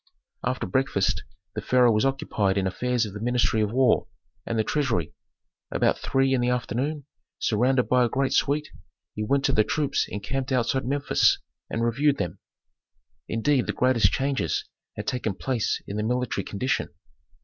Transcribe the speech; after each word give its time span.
After 0.43 0.65
breakfast 0.65 1.21
the 1.53 1.61
pharaoh 1.61 1.91
was 1.91 2.05
occupied 2.05 2.57
in 2.57 2.65
affairs 2.65 3.05
of 3.05 3.13
the 3.13 3.19
ministry 3.21 3.61
of 3.61 3.71
war, 3.71 4.07
and 4.47 4.57
the 4.57 4.63
treasury; 4.63 5.13
about 5.69 5.99
three 5.99 6.33
in 6.33 6.41
the 6.41 6.49
afternoon, 6.49 7.05
surrounded 7.37 7.83
by 7.87 8.03
a 8.03 8.09
great 8.09 8.33
suite, 8.33 8.69
he 9.13 9.23
went 9.23 9.45
to 9.45 9.51
the 9.53 9.63
troops 9.63 10.07
encamped 10.09 10.51
outside 10.51 10.87
Memphis, 10.87 11.37
and 11.69 11.85
reviewed 11.85 12.17
them. 12.17 12.39
Indeed, 13.27 13.67
the 13.67 13.73
greatest 13.73 14.11
changes 14.11 14.65
had 14.95 15.05
taken 15.05 15.35
place 15.35 15.83
in 15.85 15.97
the 15.97 16.03
military 16.03 16.45
condition. 16.45 16.89